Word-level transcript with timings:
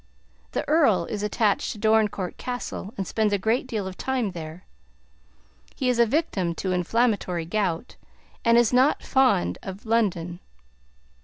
The 0.53 0.67
Earl 0.67 1.05
is 1.05 1.21
attached 1.21 1.73
to 1.73 1.77
Dorincourt 1.77 2.37
Castle, 2.37 2.91
and 2.97 3.05
spends 3.05 3.33
a 3.33 3.37
great 3.37 3.67
deal 3.67 3.85
of 3.85 3.97
time 3.99 4.31
there. 4.31 4.65
He 5.75 5.89
is 5.89 5.99
a 5.99 6.07
victim 6.07 6.55
to 6.55 6.71
inflammatory 6.73 7.45
gout, 7.45 7.97
and 8.43 8.57
is 8.57 8.73
not 8.73 9.03
fond 9.03 9.59
of 9.61 9.85
London. 9.85 10.39